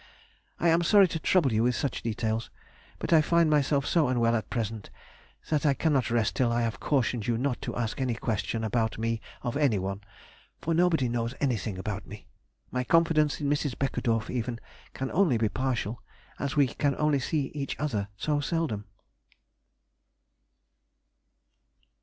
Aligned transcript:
I 0.59 0.69
am 0.69 0.81
sorry 0.81 1.07
to 1.09 1.19
trouble 1.19 1.53
you 1.53 1.61
with 1.61 1.75
such 1.75 2.01
details, 2.01 2.49
but 2.97 3.13
I 3.13 3.21
find 3.21 3.51
myself 3.51 3.85
so 3.85 4.07
unwell 4.07 4.35
at 4.35 4.49
present 4.49 4.89
that 5.51 5.63
I 5.63 5.75
cannot 5.75 6.09
rest 6.09 6.35
till 6.35 6.51
I 6.51 6.63
have 6.63 6.79
cautioned 6.79 7.27
you 7.27 7.37
not 7.37 7.61
to 7.61 7.75
ask 7.75 8.01
any 8.01 8.15
question 8.15 8.63
about 8.63 8.97
me 8.97 9.21
of 9.43 9.55
any 9.55 9.77
one, 9.77 10.01
for 10.59 10.73
nobody 10.73 11.07
knows 11.07 11.35
anything 11.39 11.77
about 11.77 12.07
me—my 12.07 12.83
confidence 12.83 13.39
in 13.39 13.47
Mrs. 13.47 13.77
Beckedorff, 13.77 14.31
even, 14.31 14.59
can 14.95 15.11
only 15.11 15.37
be 15.37 15.49
partial, 15.49 16.01
as 16.39 16.55
we 16.55 16.65
can 16.65 16.95
only 16.95 17.19
see 17.19 17.51
each 17.53 17.79
other 17.79 18.07
so 18.17 18.39
seldom. 18.39 18.85